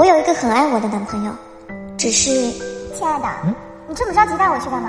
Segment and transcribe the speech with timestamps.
[0.00, 1.32] 我有一个很爱我的男朋友，
[1.98, 2.30] 只是，
[2.96, 3.26] 亲爱的，
[3.86, 4.88] 你这么着急带我去干嘛？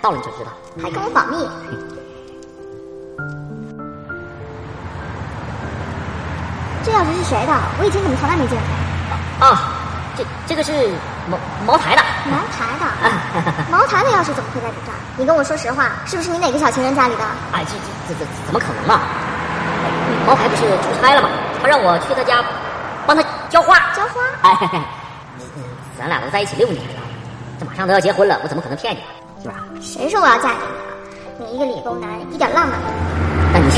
[0.00, 1.36] 到了你就知道，还跟我保密。
[6.86, 7.52] 这钥匙是谁的？
[7.80, 8.56] 我以前怎么从来没见
[9.40, 9.44] 过？
[9.44, 9.72] 啊，
[10.16, 10.70] 这这个是
[11.28, 11.36] 茅
[11.66, 12.02] 茅台的。
[12.30, 12.86] 茅台的？
[13.76, 14.94] 茅台的钥匙怎么会在你这儿？
[15.16, 17.24] 你跟我说实话，是不是你哪个小情人家里的？
[17.50, 17.72] 哎，这
[18.06, 19.02] 这这这怎么可能啊？
[20.28, 20.68] 茅台不是出
[21.02, 21.28] 差了吗？
[21.60, 22.40] 他让我去他家
[23.04, 23.78] 帮他浇花。
[23.94, 24.22] 浇花？
[24.42, 24.82] 哎，
[25.98, 27.02] 咱俩都在一起六年了，
[27.60, 29.00] 这马上都要结婚了，我怎么可能骗你？
[29.42, 29.56] 是吧？
[29.82, 31.50] 谁说我要嫁给你了？
[31.50, 33.02] 你一个理工男，一点浪漫都没有。
[33.52, 33.68] 那你。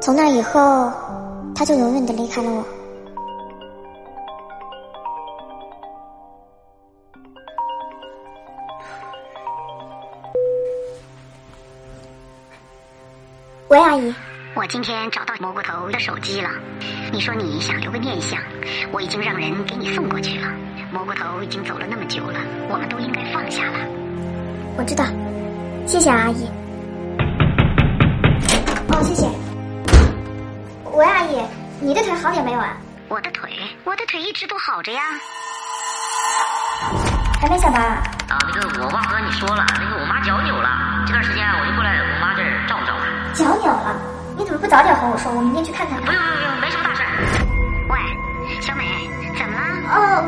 [0.00, 0.92] 从那以后，
[1.56, 2.64] 他就永远的离开了我。
[13.68, 14.14] 喂，阿姨，
[14.52, 16.50] 我今天找到蘑菇头的手机了。
[17.12, 18.40] 你说你想留个念想，
[18.90, 20.48] 我已经让人给你送过去了。
[20.92, 23.78] 蘑菇头已经走了那么久了，我们都应该放下了。
[24.76, 25.04] 我知道，
[25.86, 26.50] 谢谢阿姨。
[28.88, 29.28] 哦，谢谢。
[30.90, 31.40] 喂，阿姨，
[31.80, 32.76] 你的腿好点没有啊？
[33.08, 33.52] 我的腿，
[33.84, 35.00] 我的腿一直都好着呀。
[37.40, 38.02] 还没下班啊？
[38.30, 40.68] 啊，那个我忘和你说了，那个我妈脚扭了，
[41.06, 43.32] 这段时间我就过来我妈这儿照顾照顾她。
[43.32, 44.19] 脚扭了？
[44.50, 45.30] 你怎么不早点和我说？
[45.32, 45.96] 我明天去看看。
[46.00, 47.04] 不用不用不用，没什么大事。
[47.88, 47.94] 喂，
[48.60, 48.82] 小美，
[49.38, 49.62] 怎么了？
[49.94, 50.26] 哦，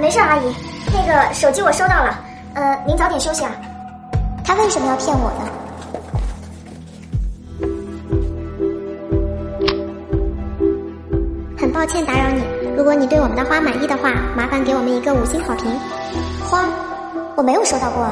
[0.00, 0.56] 没事，阿姨。
[0.90, 2.18] 那个手机我收到了，
[2.54, 3.52] 呃，您早点休息啊。
[4.42, 5.44] 他为什么要骗我呢？
[11.58, 12.42] 很抱歉打扰你，
[12.74, 15.70] 如果你对我们的花满意的话，麻烦给我们一个五星好评。
[16.48, 16.64] 花，
[17.36, 18.08] 我没有收到过。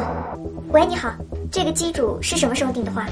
[0.69, 1.09] 喂，你好，
[1.51, 3.07] 这个机主是什么时候订的花？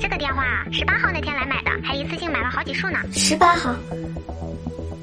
[0.00, 2.98] 啊，这个电话十八号那天来买的，还一次性买了好几束呢。
[3.12, 3.74] 十八号，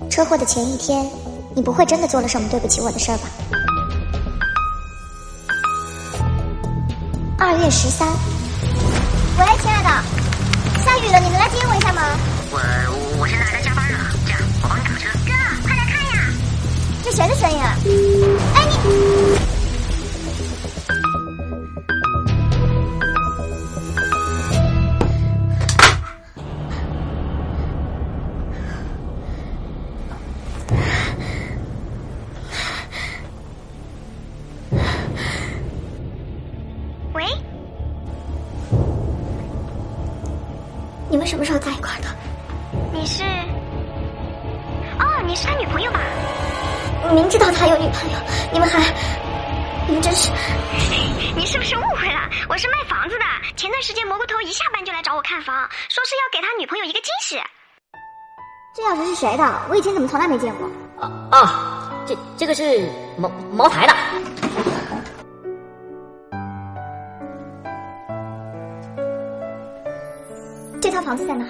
[0.09, 1.07] 车祸的前一天，
[1.55, 3.29] 你不会真的做了什么对不起我的事儿吧？
[7.37, 8.07] 二月十三。
[9.37, 9.89] 喂，亲爱的，
[10.83, 12.01] 下雨了，你能来接我一下吗？
[12.49, 12.59] 我
[41.17, 42.07] 你们什么时候在一块的？
[42.93, 43.23] 你是？
[44.99, 45.99] 哦你是他女朋友吧？
[47.11, 48.19] 明知道他有女朋友，
[48.53, 48.79] 你们还……
[49.87, 50.29] 你们真是……
[51.35, 52.29] 你是不是误会了？
[52.47, 53.25] 我是卖房子的。
[53.55, 57.41] 前段时间蘑菇头一下班就来找我看房，说是要给他女朋友一个惊喜。
[58.75, 59.61] 这钥匙是谁的？
[59.69, 60.69] 我以前怎么从来没见过？
[61.03, 61.91] 啊啊！
[62.05, 63.95] 这这个是茅茅台的。
[71.07, 71.45] 房子在哪？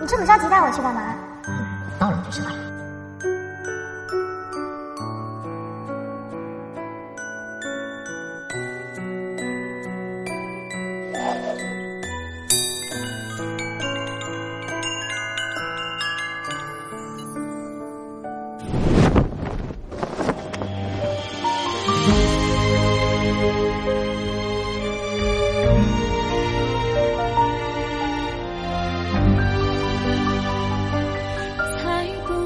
[0.00, 1.02] 你这么着急带我去干嘛？
[1.98, 2.77] 到了就知道了。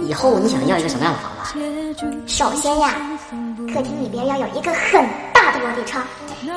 [0.05, 1.59] 以后你想要一个什么样的房子？
[2.27, 2.95] 首先呀，
[3.73, 6.05] 客厅里边要有一个很大的落地窗，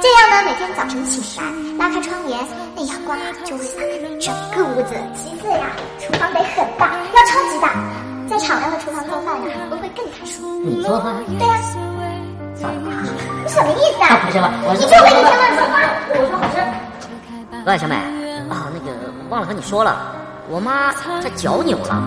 [0.01, 1.45] 这样呢，每天早晨起来
[1.77, 2.37] 拉开窗帘，
[2.75, 4.93] 那阳光啊就会洒开整个屋子。
[5.15, 7.73] 其次呀，厨房得很大，要超级大，
[8.29, 10.43] 在敞亮的厨房做饭呀，会会更开心。
[10.65, 11.23] 你做饭？
[11.39, 11.94] 对呀。
[13.55, 14.19] 什么意思啊？
[14.25, 14.51] 不是吧？
[14.73, 15.73] 你就会一天乱说话。
[16.09, 16.55] 我说好吃。
[17.65, 17.95] 喂，小美
[18.49, 18.91] 啊，那个
[19.29, 20.13] 忘了和你说了，
[20.49, 22.03] 我妈她脚扭了。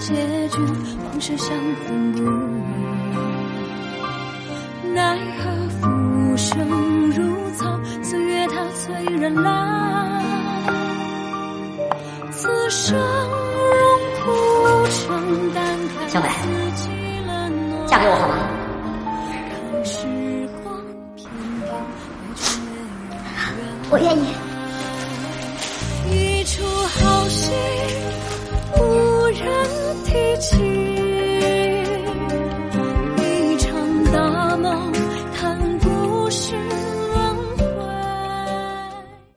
[0.00, 1.56] 结局往事像
[1.86, 2.28] 风如
[4.92, 5.48] 奈何
[5.80, 6.58] 浮生
[7.10, 7.22] 如
[7.52, 9.48] 草，岁月它催人老。
[12.32, 13.00] 此生荣
[14.24, 14.26] 枯
[14.88, 15.64] 成淡
[15.96, 16.28] 开，小美，
[17.86, 18.34] 嫁给我好吗？
[19.84, 20.80] 时光
[21.16, 21.26] 翩
[22.36, 22.46] 翩
[23.90, 24.26] 我愿意。
[26.14, 27.52] 一出好戏
[28.78, 29.42] 无人
[30.04, 30.71] 提起。